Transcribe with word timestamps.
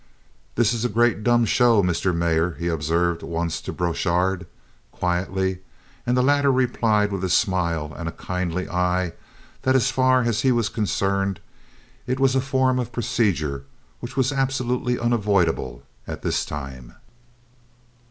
"This 0.55 0.73
is 0.73 0.83
a 0.83 0.89
great 0.89 1.23
dumb 1.23 1.45
show, 1.45 1.83
Mr. 1.83 2.11
Mayor," 2.11 2.55
he 2.57 2.67
observed 2.69 3.21
once 3.21 3.61
to 3.61 3.71
Borchardt, 3.71 4.47
quietly, 4.91 5.59
and 6.07 6.17
the 6.17 6.23
latter 6.23 6.51
replied, 6.51 7.11
with 7.11 7.23
a 7.23 7.29
smile 7.29 7.93
and 7.95 8.09
a 8.09 8.11
kindly 8.11 8.67
eye, 8.67 9.13
that 9.61 9.75
as 9.75 9.91
far 9.91 10.23
as 10.23 10.41
he 10.41 10.51
was 10.51 10.69
concerned, 10.69 11.39
it 12.07 12.19
was 12.19 12.33
a 12.33 12.41
form 12.41 12.79
of 12.79 12.91
procedure 12.91 13.63
which 13.99 14.17
was 14.17 14.31
absolutely 14.33 14.97
unavoidable 14.97 15.83
at 16.07 16.23
this 16.23 16.45
time. 16.45 16.93